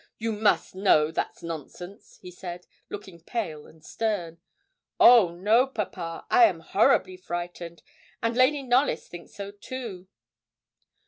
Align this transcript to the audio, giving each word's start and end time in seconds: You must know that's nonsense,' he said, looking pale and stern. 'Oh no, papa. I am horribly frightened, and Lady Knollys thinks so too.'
You 0.17 0.31
must 0.31 0.73
know 0.73 1.11
that's 1.11 1.43
nonsense,' 1.43 2.17
he 2.23 2.31
said, 2.31 2.65
looking 2.89 3.21
pale 3.21 3.67
and 3.67 3.85
stern. 3.85 4.39
'Oh 4.99 5.35
no, 5.35 5.67
papa. 5.67 6.25
I 6.31 6.45
am 6.45 6.61
horribly 6.61 7.15
frightened, 7.17 7.83
and 8.19 8.35
Lady 8.35 8.63
Knollys 8.63 9.07
thinks 9.07 9.35
so 9.35 9.51
too.' 9.51 10.07